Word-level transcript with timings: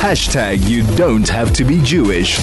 Hashtag 0.00 0.66
you 0.66 0.82
don't 0.96 1.28
have 1.28 1.52
to 1.52 1.62
be 1.62 1.78
Jewish. 1.82 2.38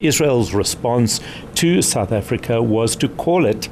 Israel's 0.00 0.52
response 0.52 1.20
to 1.54 1.82
South 1.82 2.10
Africa 2.10 2.60
was 2.60 2.96
to 2.96 3.08
call 3.08 3.46
it 3.46 3.68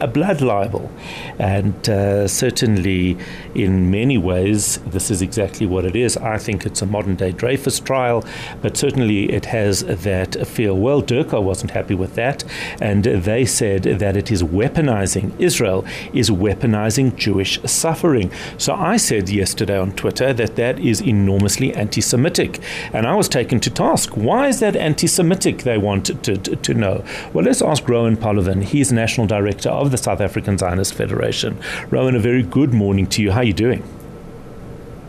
a 0.00 0.06
blood 0.06 0.40
libel. 0.40 0.90
And 1.38 1.88
uh, 1.88 2.28
certainly, 2.28 3.16
in 3.54 3.90
many 3.90 4.18
ways, 4.18 4.78
this 4.78 5.10
is 5.10 5.22
exactly 5.22 5.66
what 5.66 5.84
it 5.84 5.96
is. 5.96 6.16
I 6.16 6.38
think 6.38 6.66
it's 6.66 6.82
a 6.82 6.86
modern 6.86 7.16
day 7.16 7.32
Dreyfus 7.32 7.80
trial, 7.80 8.24
but 8.62 8.76
certainly 8.76 9.30
it 9.32 9.46
has 9.46 9.84
that 9.84 10.46
feel. 10.46 10.76
Well, 10.76 11.02
DIRCO 11.02 11.42
wasn't 11.42 11.72
happy 11.72 11.94
with 11.94 12.14
that, 12.14 12.44
and 12.80 13.04
they 13.04 13.44
said 13.44 13.82
that 13.84 14.16
it 14.16 14.30
is 14.30 14.42
weaponizing, 14.42 15.38
Israel 15.38 15.84
is 16.12 16.30
weaponizing 16.30 17.16
Jewish 17.16 17.60
suffering. 17.62 18.30
So 18.58 18.74
I 18.74 18.96
said 18.96 19.28
yesterday 19.28 19.78
on 19.78 19.92
Twitter 19.92 20.32
that 20.32 20.56
that 20.56 20.78
is 20.78 21.00
enormously 21.00 21.74
anti 21.74 22.00
Semitic. 22.00 22.60
And 22.92 23.06
I 23.06 23.14
was 23.14 23.28
taken 23.28 23.60
to 23.60 23.70
task. 23.70 24.16
Why 24.16 24.48
is 24.48 24.60
that 24.60 24.76
anti 24.76 25.06
Semitic? 25.06 25.58
They 25.58 25.78
wanted 25.78 26.22
to, 26.24 26.36
to, 26.36 26.56
to 26.56 26.74
know. 26.74 27.04
Well, 27.32 27.44
let's 27.44 27.62
ask 27.62 27.88
Rowan 27.88 28.16
Polovin. 28.16 28.62
He's 28.62 28.92
National 28.92 29.26
Director 29.26 29.68
of 29.68 29.89
the 29.90 29.98
South 29.98 30.20
African 30.20 30.58
Zionist 30.58 30.94
Federation. 30.94 31.58
Rowan, 31.90 32.16
a 32.16 32.20
very 32.20 32.42
good 32.42 32.72
morning 32.72 33.06
to 33.08 33.22
you. 33.22 33.30
How 33.32 33.38
are 33.38 33.44
you 33.44 33.52
doing? 33.52 33.82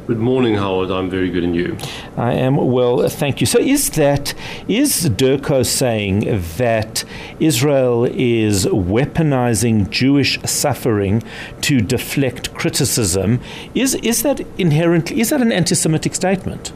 Good 0.07 0.19
morning, 0.19 0.55
Howard. 0.55 0.89
I'm 0.89 1.09
very 1.09 1.29
good, 1.29 1.43
and 1.43 1.55
you? 1.55 1.77
I 2.17 2.33
am 2.33 2.57
well, 2.57 3.07
thank 3.07 3.39
you. 3.39 3.47
So, 3.47 3.59
is 3.59 3.91
that 3.91 4.33
is 4.67 5.09
DIRCO 5.09 5.63
saying 5.63 6.21
that 6.57 7.05
Israel 7.39 8.05
is 8.05 8.65
weaponizing 8.65 9.89
Jewish 9.89 10.41
suffering 10.41 11.23
to 11.61 11.79
deflect 11.79 12.53
criticism? 12.55 13.39
Is 13.73 13.95
is 13.95 14.23
that 14.23 14.41
inherently 14.57 15.21
is 15.21 15.29
that 15.29 15.41
an 15.41 15.51
anti-Semitic 15.51 16.15
statement? 16.15 16.73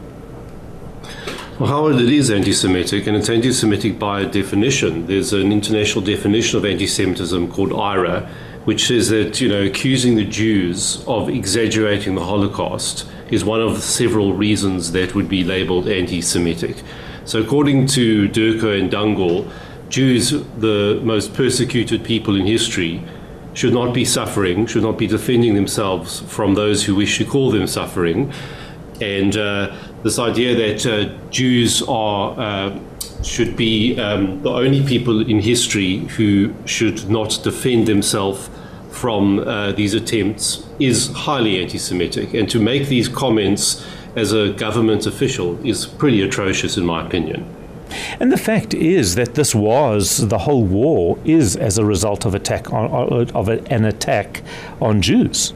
Well, 1.58 1.70
Howard, 1.70 2.02
it 2.02 2.12
is 2.12 2.32
anti 2.32 2.52
Semitic, 2.52 3.07
and 3.07 3.16
it's 3.16 3.30
anti 3.30 3.49
Semitic 3.54 3.98
by 3.98 4.26
definition. 4.26 5.07
There's 5.07 5.32
an 5.32 5.54
international 5.54 6.04
definition 6.04 6.57
of 6.57 6.66
anti 6.66 6.85
Semitism 6.85 7.49
called 7.49 7.70
IHRA, 7.70 8.27
which 8.66 8.88
says 8.88 9.07
that, 9.07 9.40
you 9.40 9.48
know, 9.48 9.63
accusing 9.63 10.15
the 10.15 10.26
Jews 10.26 11.02
of 11.07 11.30
exaggerating 11.30 12.15
the 12.15 12.26
Holocaust 12.26 13.07
is 13.30 13.46
one 13.46 13.62
of 13.62 13.82
several 13.82 14.34
reasons 14.34 14.91
that 14.91 15.15
would 15.15 15.30
be 15.30 15.46
labeled 15.46 15.88
anti 15.88 16.20
Semitic. 16.20 16.84
So, 17.24 17.41
according 17.41 17.87
to 17.87 18.27
DIRCO 18.27 18.77
and 18.77 18.91
Dangor, 18.91 19.49
Jews, 19.87 20.32
the 20.32 20.99
most 21.05 21.34
persecuted 21.34 22.04
people 22.04 22.35
in 22.35 22.46
history, 22.46 23.02
should 23.54 23.74
not 23.74 23.93
be 23.93 24.04
suffering, 24.04 24.65
should 24.65 24.84
not 24.84 24.98
be 24.98 25.08
defending 25.08 25.55
themselves 25.55 26.20
from 26.20 26.55
those 26.55 26.84
who 26.84 26.96
wish 26.96 27.18
to 27.20 27.24
call 27.24 27.49
them 27.49 27.65
suffering. 27.65 28.34
And 29.01 29.35
uh, 29.35 29.76
this 30.04 30.20
idea 30.20 30.55
that 30.55 30.85
uh, 30.85 31.29
Jews 31.29 31.82
are 31.88 32.40
uh, 32.40 32.79
should 33.24 33.57
be 33.57 33.99
um, 33.99 34.41
the 34.43 34.52
only 34.52 34.84
people 34.85 35.21
in 35.21 35.40
history 35.41 35.98
who 36.18 36.54
should 36.65 37.10
not 37.10 37.40
defend 37.43 37.87
themselves 37.87 38.49
from 38.91 39.40
uh, 39.40 39.71
these 39.74 39.93
attempts 39.93 40.65
is 40.79 41.12
highly 41.13 41.62
anti-Semitic, 41.62 42.34
and 42.34 42.49
to 42.49 42.60
make 42.60 42.87
these 42.87 43.10
comments 43.10 43.85
as 44.15 44.32
a 44.32 44.52
government 44.52 45.05
official 45.05 45.59
is 45.65 45.85
pretty 45.85 46.21
atrocious, 46.21 46.77
in 46.77 46.85
my 46.85 47.05
opinion. 47.05 47.46
And 48.20 48.32
the 48.32 48.37
fact 48.37 48.74
is 48.74 49.15
that 49.15 49.35
this 49.35 49.54
was 49.54 50.27
the 50.30 50.40
whole 50.40 50.63
war 50.63 51.20
is 51.26 51.55
as 51.55 51.77
a 51.77 51.85
result 51.85 52.26
of 52.26 52.34
attack 52.34 52.71
on, 52.71 53.30
of 53.32 53.49
an 53.49 53.85
attack 53.85 54.41
on 54.82 55.02
Jews. 55.02 55.54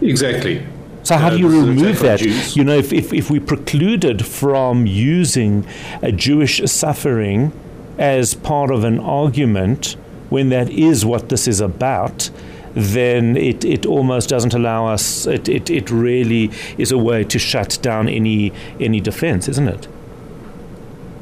Exactly. 0.00 0.66
So 1.08 1.16
how 1.16 1.30
do 1.30 1.38
you 1.38 1.48
remove 1.48 2.00
that? 2.00 2.20
You 2.54 2.64
know, 2.64 2.76
if, 2.76 2.92
if, 2.92 3.14
if 3.14 3.30
we 3.30 3.40
precluded 3.40 4.26
from 4.26 4.84
using 4.84 5.66
a 6.02 6.12
Jewish 6.12 6.60
suffering 6.70 7.50
as 7.96 8.34
part 8.34 8.70
of 8.70 8.84
an 8.84 9.00
argument 9.00 9.96
when 10.28 10.50
that 10.50 10.68
is 10.68 11.06
what 11.06 11.30
this 11.30 11.48
is 11.48 11.62
about, 11.62 12.28
then 12.74 13.38
it, 13.38 13.64
it 13.64 13.86
almost 13.86 14.28
doesn't 14.28 14.52
allow 14.52 14.86
us, 14.86 15.26
it, 15.26 15.48
it, 15.48 15.70
it 15.70 15.90
really 15.90 16.50
is 16.76 16.92
a 16.92 16.98
way 16.98 17.24
to 17.24 17.38
shut 17.38 17.78
down 17.80 18.06
any, 18.06 18.52
any 18.78 19.00
defense, 19.00 19.48
isn't 19.48 19.68
it? 19.68 19.88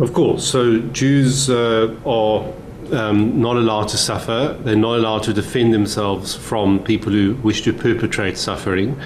Of 0.01 0.13
course. 0.13 0.45
So 0.45 0.81
Jews 0.81 1.49
uh, 1.49 1.95
are 2.05 2.53
um, 2.93 3.41
not 3.41 3.55
allowed 3.57 3.87
to 3.91 3.97
suffer, 3.97 4.59
they're 4.65 4.75
not 4.75 4.97
allowed 4.97 5.23
to 5.23 5.33
defend 5.33 5.73
themselves 5.73 6.35
from 6.35 6.81
people 6.81 7.13
who 7.13 7.37
wish 7.37 7.63
to 7.63 7.73
perpetrate 7.73 8.37
suffering. 8.37 9.01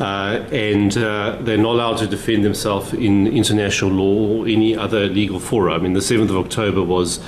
Uh, 0.00 0.46
and 0.50 0.96
uh, 0.96 1.36
they're 1.42 1.58
not 1.58 1.74
allowed 1.74 1.98
to 1.98 2.06
defend 2.06 2.44
themselves 2.44 2.92
in 2.94 3.26
international 3.26 3.90
law 3.90 4.38
or 4.38 4.48
any 4.48 4.76
other 4.76 5.06
legal 5.06 5.38
forum. 5.38 5.74
I 5.74 5.78
mean, 5.78 5.92
the 5.92 6.00
7th 6.00 6.30
of 6.30 6.36
October 6.36 6.82
was 6.82 7.20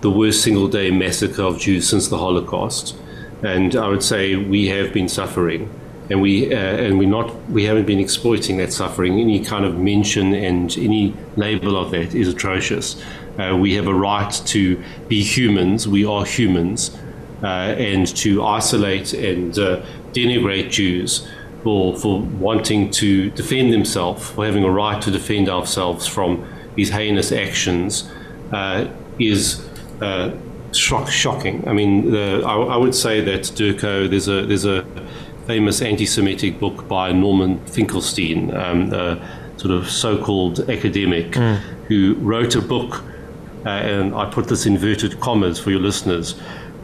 the 0.00 0.10
worst 0.10 0.42
single 0.42 0.68
day 0.68 0.90
massacre 0.90 1.42
of 1.42 1.58
Jews 1.58 1.88
since 1.88 2.08
the 2.08 2.18
Holocaust. 2.18 2.96
And 3.42 3.76
I 3.76 3.88
would 3.88 4.02
say 4.02 4.34
we 4.36 4.66
have 4.66 4.92
been 4.92 5.08
suffering. 5.08 5.70
And 6.10 6.22
we 6.22 6.52
uh, 6.54 6.56
and 6.56 6.98
we 6.98 7.04
not 7.04 7.34
we 7.50 7.64
haven't 7.64 7.84
been 7.84 7.98
exploiting 7.98 8.56
that 8.56 8.72
suffering. 8.72 9.20
Any 9.20 9.44
kind 9.44 9.66
of 9.66 9.78
mention 9.78 10.32
and 10.32 10.74
any 10.78 11.14
label 11.36 11.76
of 11.76 11.90
that 11.90 12.14
is 12.14 12.28
atrocious. 12.28 13.00
Uh, 13.38 13.54
we 13.60 13.74
have 13.74 13.86
a 13.86 13.94
right 13.94 14.32
to 14.46 14.82
be 15.08 15.22
humans. 15.22 15.86
We 15.86 16.06
are 16.06 16.24
humans, 16.24 16.96
uh, 17.42 17.46
and 17.46 18.06
to 18.16 18.42
isolate 18.42 19.12
and 19.12 19.58
uh, 19.58 19.84
denigrate 20.14 20.70
Jews 20.70 21.28
for, 21.62 21.96
for 21.96 22.20
wanting 22.20 22.90
to 22.92 23.30
defend 23.30 23.72
themselves, 23.72 24.30
for 24.30 24.44
having 24.44 24.64
a 24.64 24.70
right 24.70 25.00
to 25.02 25.10
defend 25.10 25.48
ourselves 25.48 26.06
from 26.06 26.46
these 26.74 26.90
heinous 26.90 27.32
actions, 27.32 28.10
uh, 28.52 28.86
is 29.18 29.66
uh, 30.00 30.34
shock, 30.72 31.08
shocking. 31.10 31.66
I 31.68 31.72
mean, 31.72 32.10
the, 32.10 32.42
I, 32.46 32.54
I, 32.54 32.76
would 32.76 32.94
say 32.94 33.20
that 33.20 33.42
DIRCO, 33.42 34.08
there's 34.08 34.28
a, 34.28 34.46
there's 34.46 34.64
a 34.64 34.86
famous 35.46 35.82
anti 35.82 36.06
Semitic 36.06 36.60
book 36.60 36.86
by 36.88 37.10
Norman 37.12 37.64
Finkelstein, 37.66 38.54
um, 38.54 38.92
a 38.92 39.18
sort 39.56 39.72
of 39.72 39.90
so 39.90 40.22
called 40.22 40.70
academic, 40.70 41.32
mm. 41.32 41.56
who 41.88 42.14
wrote 42.20 42.54
a 42.54 42.62
book, 42.62 43.02
uh, 43.66 43.70
and 43.70 44.14
I 44.14 44.30
put 44.30 44.46
this 44.48 44.66
inverted 44.66 45.18
commas 45.20 45.58
for 45.58 45.70
your 45.70 45.80
listeners 45.80 46.40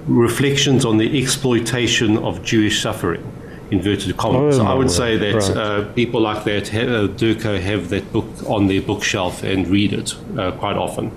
reflections 0.07 0.85
on 0.85 0.99
the 0.99 1.19
exploitation 1.23 2.19
of 2.19 2.43
Jewish 2.43 2.83
suffering 2.83 3.34
inverted 3.71 4.17
commas. 4.17 4.59
Oh, 4.59 4.67
I 4.67 4.75
would 4.75 4.91
say 4.91 5.17
that 5.17 5.35
right. 5.35 5.57
uh, 5.57 5.93
people 5.93 6.21
like 6.21 6.45
that, 6.45 6.69
have, 6.69 6.89
uh, 6.89 7.09
DIRCO, 7.09 7.61
have 7.61 7.89
that 7.91 8.13
book 8.13 8.27
on 8.47 8.67
their 8.67 8.83
bookshelf 8.83 9.43
and 9.43 9.67
read 9.69 9.93
it 9.93 10.15
uh, 10.39 10.53
quite 10.53 10.77
often. 10.77 11.11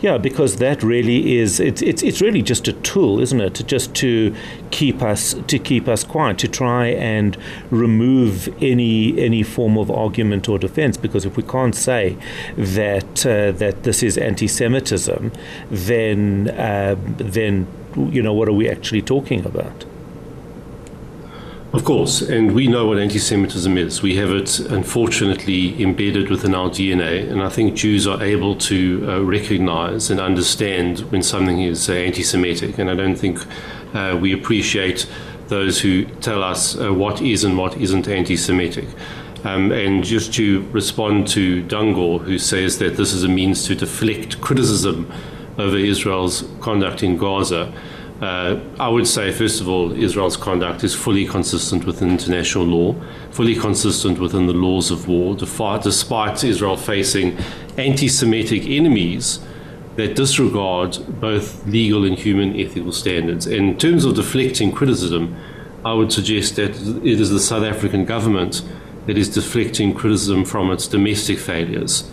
Yeah, 0.00 0.18
because 0.18 0.56
that 0.56 0.82
really 0.82 1.38
is 1.38 1.58
it's, 1.58 1.80
it's 1.80 2.02
it's 2.02 2.20
really 2.20 2.42
just 2.42 2.68
a 2.68 2.74
tool, 2.74 3.18
isn't 3.20 3.40
it? 3.40 3.62
Just 3.66 3.94
to 3.94 4.34
keep 4.70 5.02
us 5.02 5.34
to 5.46 5.58
keep 5.58 5.88
us 5.88 6.04
quiet, 6.04 6.38
to 6.38 6.48
try 6.48 6.88
and 6.88 7.36
remove 7.70 8.48
any 8.62 9.18
any 9.18 9.42
form 9.42 9.78
of 9.78 9.90
argument 9.90 10.48
or 10.48 10.58
defense. 10.58 10.98
Because 10.98 11.24
if 11.24 11.36
we 11.38 11.42
can't 11.42 11.74
say 11.74 12.18
that 12.58 13.24
uh, 13.24 13.52
that 13.52 13.84
this 13.84 14.02
is 14.02 14.18
anti-Semitism, 14.18 15.32
then 15.70 16.50
uh, 16.50 16.96
then 17.16 17.66
you 17.96 18.22
know 18.22 18.34
what 18.34 18.48
are 18.48 18.52
we 18.52 18.68
actually 18.68 19.02
talking 19.02 19.46
about? 19.46 19.86
Of 21.74 21.84
course, 21.84 22.22
and 22.22 22.52
we 22.52 22.68
know 22.68 22.86
what 22.86 22.98
anti 22.98 23.18
Semitism 23.18 23.76
is. 23.76 24.00
We 24.00 24.14
have 24.14 24.30
it, 24.30 24.60
unfortunately, 24.60 25.82
embedded 25.82 26.30
within 26.30 26.54
our 26.54 26.70
DNA, 26.70 27.28
and 27.28 27.42
I 27.42 27.48
think 27.48 27.74
Jews 27.74 28.06
are 28.06 28.22
able 28.22 28.54
to 28.70 29.04
uh, 29.10 29.24
recognize 29.24 30.08
and 30.08 30.20
understand 30.20 31.00
when 31.10 31.24
something 31.24 31.60
is 31.60 31.90
uh, 31.90 31.94
anti 31.94 32.22
Semitic, 32.22 32.78
and 32.78 32.88
I 32.88 32.94
don't 32.94 33.16
think 33.16 33.44
uh, 33.92 34.16
we 34.22 34.32
appreciate 34.32 35.10
those 35.48 35.80
who 35.80 36.04
tell 36.20 36.44
us 36.44 36.78
uh, 36.78 36.94
what 36.94 37.20
is 37.20 37.42
and 37.42 37.58
what 37.58 37.76
isn't 37.76 38.06
anti 38.06 38.36
Semitic. 38.36 38.86
Um, 39.42 39.72
and 39.72 40.04
just 40.04 40.32
to 40.34 40.62
respond 40.70 41.26
to 41.30 41.64
Dangor, 41.64 42.20
who 42.20 42.38
says 42.38 42.78
that 42.78 42.96
this 42.96 43.12
is 43.12 43.24
a 43.24 43.28
means 43.28 43.66
to 43.66 43.74
deflect 43.74 44.40
criticism 44.40 45.12
over 45.58 45.76
Israel's 45.76 46.44
conduct 46.60 47.02
in 47.02 47.16
Gaza. 47.16 47.72
Uh, 48.24 48.58
I 48.80 48.88
would 48.88 49.06
say, 49.06 49.30
first 49.32 49.60
of 49.60 49.68
all, 49.68 49.92
Israel's 49.92 50.38
conduct 50.38 50.82
is 50.82 50.94
fully 50.94 51.26
consistent 51.26 51.84
with 51.84 52.00
international 52.00 52.64
law, 52.64 52.94
fully 53.30 53.54
consistent 53.54 54.18
within 54.18 54.46
the 54.46 54.54
laws 54.54 54.90
of 54.90 55.06
war, 55.06 55.36
despite 55.36 56.42
Israel 56.42 56.78
facing 56.78 57.36
anti 57.76 58.08
Semitic 58.08 58.66
enemies 58.66 59.40
that 59.96 60.16
disregard 60.16 60.96
both 61.20 61.66
legal 61.66 62.06
and 62.06 62.18
human 62.18 62.58
ethical 62.58 62.92
standards. 62.92 63.46
In 63.46 63.76
terms 63.76 64.06
of 64.06 64.14
deflecting 64.14 64.72
criticism, 64.72 65.36
I 65.84 65.92
would 65.92 66.10
suggest 66.10 66.56
that 66.56 66.70
it 67.04 67.20
is 67.20 67.28
the 67.28 67.38
South 67.38 67.62
African 67.62 68.06
government 68.06 68.62
that 69.04 69.18
is 69.18 69.28
deflecting 69.28 69.92
criticism 69.92 70.46
from 70.46 70.70
its 70.70 70.88
domestic 70.88 71.38
failures. 71.38 72.10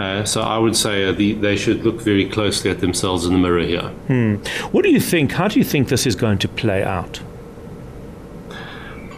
Uh, 0.00 0.24
so 0.24 0.40
I 0.40 0.58
would 0.58 0.76
say 0.76 1.04
uh, 1.04 1.12
the, 1.12 1.34
they 1.34 1.56
should 1.56 1.84
look 1.84 2.00
very 2.00 2.28
closely 2.28 2.70
at 2.70 2.80
themselves 2.80 3.26
in 3.26 3.32
the 3.32 3.38
mirror 3.38 3.62
here. 3.62 3.88
Hmm. 4.08 4.34
What 4.72 4.82
do 4.82 4.90
you 4.90 5.00
think? 5.00 5.32
How 5.32 5.48
do 5.48 5.58
you 5.58 5.64
think 5.64 5.88
this 5.88 6.06
is 6.06 6.16
going 6.16 6.38
to 6.38 6.48
play 6.48 6.82
out? 6.82 7.20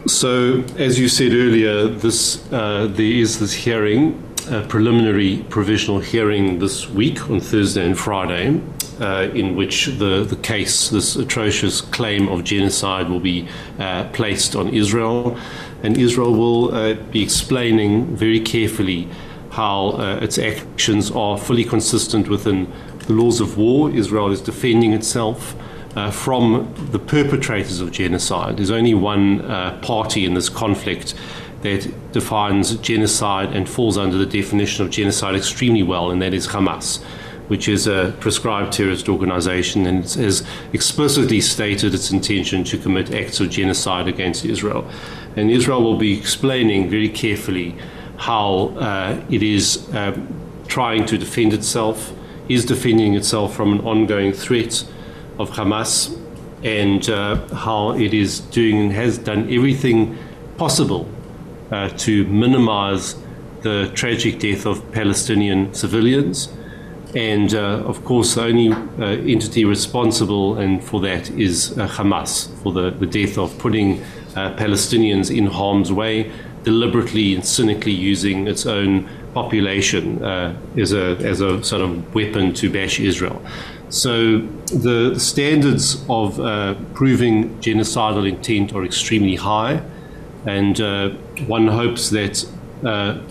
So, 0.06 0.62
as 0.76 0.98
you 0.98 1.08
said 1.08 1.32
earlier, 1.32 1.86
this 1.86 2.44
uh, 2.52 2.86
there 2.90 3.06
is 3.06 3.38
this 3.38 3.54
hearing, 3.54 4.22
a 4.50 4.60
preliminary 4.62 5.44
provisional 5.48 6.00
hearing 6.00 6.58
this 6.58 6.90
week 6.90 7.30
on 7.30 7.40
Thursday 7.40 7.86
and 7.86 7.98
Friday, 7.98 8.60
uh, 9.00 9.30
in 9.34 9.56
which 9.56 9.86
the, 9.86 10.24
the 10.24 10.36
case, 10.36 10.90
this 10.90 11.16
atrocious 11.16 11.80
claim 11.80 12.28
of 12.28 12.44
genocide, 12.44 13.08
will 13.08 13.20
be 13.20 13.48
uh, 13.78 14.04
placed 14.12 14.54
on 14.54 14.68
Israel. 14.68 15.38
And 15.82 15.96
Israel 15.96 16.34
will 16.34 16.74
uh, 16.74 16.94
be 16.94 17.22
explaining 17.22 18.14
very 18.14 18.40
carefully 18.40 19.08
how 19.54 19.90
uh, 19.90 20.18
its 20.20 20.38
actions 20.38 21.10
are 21.12 21.38
fully 21.38 21.64
consistent 21.64 22.28
within 22.28 22.70
the 23.06 23.12
laws 23.12 23.40
of 23.40 23.56
war. 23.56 23.90
Israel 23.90 24.30
is 24.30 24.40
defending 24.40 24.92
itself. 24.92 25.54
Uh, 25.96 26.10
from 26.10 26.74
the 26.90 26.98
perpetrators 26.98 27.78
of 27.78 27.92
genocide. 27.92 28.56
There's 28.56 28.72
only 28.72 28.94
one 28.94 29.42
uh, 29.42 29.78
party 29.80 30.24
in 30.24 30.34
this 30.34 30.48
conflict 30.48 31.14
that 31.62 31.88
defines 32.10 32.74
genocide 32.78 33.54
and 33.54 33.68
falls 33.68 33.96
under 33.96 34.18
the 34.18 34.26
definition 34.26 34.84
of 34.84 34.90
genocide 34.90 35.36
extremely 35.36 35.84
well, 35.84 36.10
and 36.10 36.20
that 36.20 36.34
is 36.34 36.48
Hamas 36.48 36.98
which 37.48 37.68
is 37.68 37.86
a 37.86 38.14
prescribed 38.20 38.72
terrorist 38.72 39.08
organization 39.08 39.86
and 39.86 40.04
has 40.04 40.46
explicitly 40.72 41.40
stated 41.40 41.94
its 41.94 42.10
intention 42.10 42.64
to 42.64 42.78
commit 42.78 43.12
acts 43.12 43.40
of 43.40 43.50
genocide 43.50 44.08
against 44.08 44.44
Israel. 44.44 44.88
And 45.36 45.50
Israel 45.50 45.82
will 45.82 45.98
be 45.98 46.18
explaining 46.18 46.88
very 46.88 47.08
carefully 47.08 47.76
how 48.16 48.74
uh, 48.78 49.20
it 49.30 49.42
is 49.42 49.88
uh, 49.94 50.16
trying 50.66 51.06
to 51.06 51.18
defend 51.18 51.52
itself, 51.52 52.12
is 52.48 52.64
defending 52.64 53.14
itself 53.14 53.54
from 53.54 53.72
an 53.72 53.80
ongoing 53.80 54.32
threat 54.32 54.84
of 55.38 55.50
Hamas, 55.50 56.18
and 56.62 57.08
uh, 57.10 57.36
how 57.54 57.90
it 57.92 58.14
is 58.14 58.40
doing 58.40 58.80
and 58.80 58.92
has 58.92 59.18
done 59.18 59.52
everything 59.52 60.16
possible 60.56 61.06
uh, 61.70 61.88
to 61.90 62.24
minimize 62.26 63.16
the 63.62 63.90
tragic 63.94 64.38
death 64.38 64.66
of 64.66 64.90
Palestinian 64.92 65.72
civilians. 65.74 66.48
And 67.14 67.54
uh, 67.54 67.82
of 67.86 68.04
course, 68.04 68.34
the 68.34 68.44
only 68.44 68.72
uh, 68.72 69.04
entity 69.04 69.64
responsible 69.64 70.56
and 70.56 70.82
for 70.82 71.00
that 71.02 71.30
is 71.30 71.70
Hamas 71.76 72.50
for 72.62 72.72
the, 72.72 72.90
the 72.90 73.06
death 73.06 73.38
of 73.38 73.56
putting 73.58 74.02
Palestinians 74.34 75.30
in 75.34 75.46
harm's 75.46 75.92
way, 75.92 76.32
deliberately 76.64 77.34
and 77.34 77.44
cynically 77.44 77.92
using 77.92 78.48
its 78.48 78.66
own 78.66 79.08
population 79.34 80.24
uh, 80.24 80.56
as, 80.76 80.92
a, 80.92 81.16
as 81.18 81.40
a 81.40 81.62
sort 81.62 81.82
of 81.82 82.14
weapon 82.14 82.52
to 82.54 82.70
bash 82.70 82.98
Israel. 83.00 83.40
So 83.90 84.38
the 84.88 85.18
standards 85.18 86.04
of 86.08 86.40
uh, 86.40 86.74
proving 86.94 87.56
genocidal 87.60 88.28
intent 88.28 88.74
are 88.74 88.84
extremely 88.84 89.36
high, 89.36 89.82
and 90.46 90.78
one 91.46 91.68
hopes 91.68 92.10
that 92.10 92.44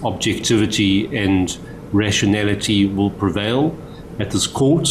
objectivity 0.04 1.16
and 1.16 1.58
rationality 1.92 2.86
will 2.86 3.12
prevail 3.12 3.76
at 4.20 4.32
this 4.32 4.48
court. 4.48 4.88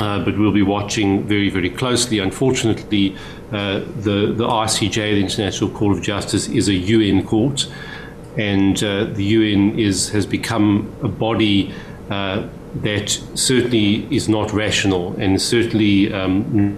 Uh, 0.00 0.24
but 0.24 0.38
we'll 0.38 0.52
be 0.52 0.62
watching 0.62 1.24
very, 1.24 1.50
very 1.50 1.70
closely. 1.70 2.18
Unfortunately, 2.18 3.16
uh, 3.52 3.80
the, 4.00 4.32
the 4.36 4.46
ICJ, 4.46 4.94
the 4.94 5.20
International 5.20 5.70
Court 5.70 5.96
of 5.96 6.02
Justice, 6.02 6.48
is 6.48 6.68
a 6.68 6.74
UN 6.74 7.24
court, 7.24 7.66
and 8.36 8.82
uh, 8.82 9.04
the 9.04 9.24
UN 9.24 9.78
is, 9.78 10.08
has 10.10 10.26
become 10.26 10.92
a 11.02 11.08
body 11.08 11.72
uh, 12.10 12.46
that 12.76 13.10
certainly 13.34 14.06
is 14.14 14.28
not 14.28 14.52
rational 14.52 15.14
and 15.16 15.40
certainly 15.40 16.12
um, 16.12 16.76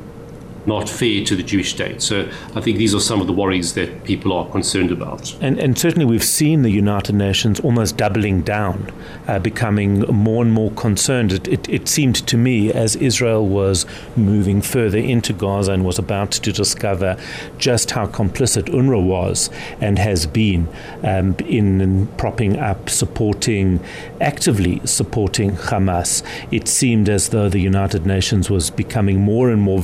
not 0.67 0.89
fair 0.89 1.25
to 1.25 1.37
the 1.37 1.43
Jewish 1.43 1.71
state. 1.73 2.03
So 2.03 2.29
I 2.55 2.61
think 2.61 2.79
these 2.79 2.95
are 2.95 3.01
some 3.01 3.21
of 3.21 3.27
the 3.27 3.33
worries 3.33 3.75
that 3.75 4.05
people 4.05 4.33
are 4.33 4.49
concerned 4.51 4.91
about. 4.91 5.35
And, 5.41 5.59
and 5.59 5.79
certainly 5.79 6.05
we've 6.05 6.25
seen 6.25 6.63
the 6.63 6.71
United 6.71 7.15
Nations 7.15 7.61
almost 7.61 7.97
doubling 7.97 8.43
down, 8.43 8.93
uh, 9.29 9.39
becoming 9.39 10.01
more 10.01 10.43
and 10.43 10.53
more 10.53 10.71
concerned. 10.73 11.33
It, 11.33 11.49
it, 11.49 11.69
it, 11.69 11.89
seemed 11.89 12.17
to 12.27 12.37
me 12.37 12.73
as 12.73 12.97
Israel 12.97 13.47
was 13.47 13.87
moving 14.17 14.61
further 14.61 14.99
into 14.99 15.33
Gaza 15.33 15.73
and 15.73 15.85
was 15.85 15.99
about 15.99 16.33
to 16.33 16.53
discover 16.53 17.17
just 17.59 17.93
how 17.93 18.07
complicit 18.07 18.65
UNRWA 18.65 19.07
was 19.07 19.51
and 19.81 19.99
has 19.99 20.27
been 20.27 20.69
um, 21.05 21.37
in 21.47 22.07
propping 22.19 22.59
up, 22.59 22.91
supporting, 22.91 23.81
actively 24.21 24.81
supporting 24.85 25.53
Hamas. 25.53 26.23
It 26.51 26.67
seemed 26.69 27.09
as 27.09 27.29
though 27.29 27.49
the 27.49 27.61
United 27.61 28.05
Nations 28.05 28.51
was 28.51 28.71
becoming 28.71 29.21
more 29.21 29.51
and 29.51 29.63
more 29.63 29.81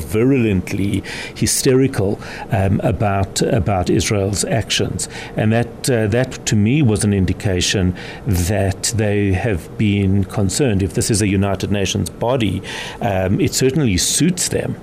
hysterical 1.37 2.21
um, 2.51 2.81
about 2.81 3.43
about 3.43 3.91
Israel's 3.91 4.45
actions, 4.45 5.09
and 5.37 5.53
that 5.53 5.91
uh, 5.91 6.07
that 6.09 6.47
to 6.47 6.57
me 6.57 6.83
was 6.83 7.05
an 7.05 7.13
indication 7.13 7.95
that 8.27 8.93
they 8.97 9.33
have 9.33 9.77
been 9.79 10.25
concerned. 10.25 10.83
If 10.83 10.95
this 10.95 11.11
is 11.11 11.23
a 11.23 11.29
United 11.29 11.71
Nations 11.71 12.11
body, 12.11 12.63
um, 13.01 13.41
it 13.41 13.55
certainly 13.55 13.97
suits 13.97 14.49
them 14.49 14.77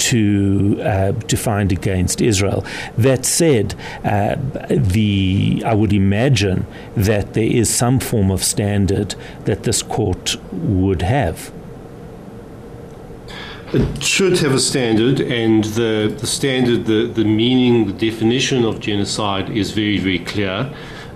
to 0.00 0.80
uh, 0.82 1.12
to 1.12 1.36
find 1.36 1.72
against 1.72 2.20
Israel. 2.20 2.64
That 2.96 3.24
said, 3.24 3.74
uh, 4.04 4.36
the 4.70 5.62
I 5.64 5.74
would 5.74 5.92
imagine 5.92 6.66
that 6.96 7.34
there 7.34 7.44
is 7.44 7.68
some 7.68 8.00
form 8.00 8.30
of 8.30 8.42
standard 8.42 9.14
that 9.44 9.64
this 9.64 9.82
court 9.82 10.36
would 10.52 11.02
have. 11.02 11.52
It 13.72 14.02
should 14.02 14.36
have 14.40 14.52
a 14.52 14.58
standard, 14.58 15.20
and 15.20 15.62
the, 15.62 16.12
the 16.18 16.26
standard, 16.26 16.86
the, 16.86 17.06
the 17.06 17.24
meaning, 17.24 17.86
the 17.86 17.92
definition 17.92 18.64
of 18.64 18.80
genocide 18.80 19.48
is 19.48 19.70
very, 19.70 19.98
very 19.98 20.18
clear. 20.18 20.74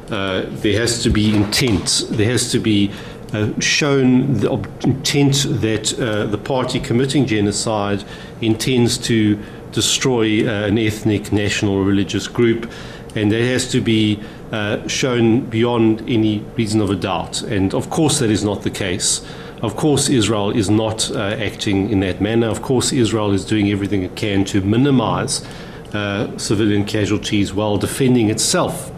Uh, 0.08 0.44
there 0.46 0.78
has 0.78 1.02
to 1.02 1.10
be 1.10 1.34
intent. 1.34 2.04
There 2.10 2.30
has 2.30 2.52
to 2.52 2.60
be 2.60 2.92
uh, 3.32 3.58
shown 3.58 4.34
the 4.34 4.52
intent 4.84 5.46
that 5.62 5.98
uh, 5.98 6.26
the 6.26 6.38
party 6.38 6.78
committing 6.78 7.26
genocide 7.26 8.04
intends 8.40 8.98
to 8.98 9.36
destroy 9.72 10.46
uh, 10.46 10.68
an 10.68 10.78
ethnic, 10.78 11.32
national, 11.32 11.74
or 11.74 11.82
religious 11.82 12.28
group, 12.28 12.70
and 13.16 13.32
there 13.32 13.46
has 13.46 13.68
to 13.72 13.80
be 13.80 14.20
uh, 14.54 14.86
shown 14.86 15.40
beyond 15.50 16.00
any 16.08 16.38
reason 16.56 16.80
of 16.80 16.88
a 16.88 16.94
doubt. 16.94 17.42
And 17.42 17.74
of 17.74 17.90
course, 17.90 18.20
that 18.20 18.30
is 18.30 18.44
not 18.44 18.62
the 18.62 18.70
case. 18.70 19.20
Of 19.62 19.74
course, 19.74 20.08
Israel 20.08 20.50
is 20.50 20.70
not 20.70 21.10
uh, 21.10 21.48
acting 21.48 21.90
in 21.90 21.98
that 22.00 22.20
manner. 22.20 22.48
Of 22.56 22.62
course, 22.62 22.92
Israel 22.92 23.32
is 23.32 23.44
doing 23.44 23.72
everything 23.72 24.04
it 24.04 24.14
can 24.14 24.44
to 24.52 24.60
minimize 24.60 25.44
uh, 25.92 26.38
civilian 26.38 26.84
casualties 26.84 27.52
while 27.52 27.76
defending 27.78 28.30
itself 28.30 28.92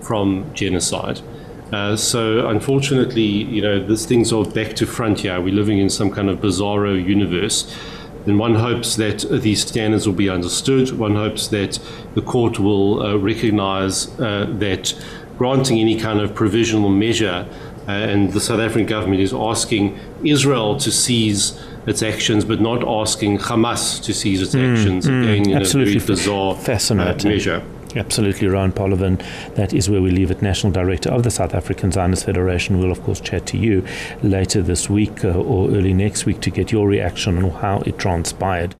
from 0.00 0.50
genocide. 0.54 1.20
Uh, 1.72 1.94
so, 1.94 2.48
unfortunately, 2.48 3.30
you 3.56 3.60
know, 3.60 3.86
these 3.86 4.06
things 4.06 4.32
are 4.32 4.46
back 4.46 4.74
to 4.76 4.86
front 4.86 5.20
here. 5.20 5.38
We're 5.42 5.54
living 5.62 5.78
in 5.78 5.90
some 5.90 6.10
kind 6.10 6.30
of 6.30 6.38
bizarro 6.38 6.94
universe. 7.16 7.58
And 8.26 8.38
one 8.38 8.54
hopes 8.54 8.96
that 8.96 9.26
these 9.30 9.66
standards 9.66 10.06
will 10.06 10.14
be 10.14 10.28
understood. 10.28 10.92
One 10.98 11.16
hopes 11.16 11.48
that 11.48 11.78
the 12.14 12.22
court 12.22 12.58
will 12.58 13.02
uh, 13.02 13.16
recognize 13.16 14.08
uh, 14.20 14.46
that 14.58 14.94
granting 15.38 15.80
any 15.80 15.98
kind 15.98 16.20
of 16.20 16.34
provisional 16.34 16.88
measure 16.88 17.48
uh, 17.88 17.90
and 17.90 18.32
the 18.32 18.40
South 18.40 18.60
African 18.60 18.86
government 18.86 19.20
is 19.20 19.34
asking 19.34 19.98
Israel 20.22 20.76
to 20.76 20.92
cease 20.92 21.60
its 21.86 22.02
actions, 22.02 22.44
but 22.44 22.60
not 22.60 22.86
asking 22.86 23.38
Hamas 23.38 24.00
to 24.04 24.14
cease 24.14 24.40
its 24.40 24.54
mm, 24.54 24.72
actions. 24.72 25.06
Mm, 25.06 25.22
again, 25.22 25.50
in 25.50 25.56
absolutely 25.56 25.96
a 25.96 25.98
very 25.98 26.06
bizarre 26.06 26.54
uh, 26.54 26.58
fascinating. 26.58 27.30
Measure. 27.30 27.62
Absolutely, 27.94 28.48
Rowan 28.48 28.72
Polovin. 28.72 29.22
That 29.54 29.74
is 29.74 29.90
where 29.90 30.00
we 30.00 30.10
leave 30.10 30.30
it. 30.30 30.40
National 30.40 30.72
Director 30.72 31.10
of 31.10 31.24
the 31.24 31.30
South 31.30 31.54
African 31.54 31.92
Zionist 31.92 32.24
Federation 32.24 32.78
will, 32.78 32.90
of 32.90 33.02
course, 33.02 33.20
chat 33.20 33.44
to 33.46 33.58
you 33.58 33.84
later 34.22 34.62
this 34.62 34.88
week 34.88 35.24
uh, 35.24 35.28
or 35.28 35.68
early 35.70 35.92
next 35.92 36.24
week 36.24 36.40
to 36.40 36.50
get 36.50 36.72
your 36.72 36.88
reaction 36.88 37.42
on 37.42 37.50
how 37.50 37.80
it 37.80 37.98
transpired. 37.98 38.70